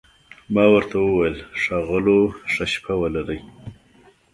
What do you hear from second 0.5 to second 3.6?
ما ورته وویل: ښاغلو، ښه شپه ولرئ.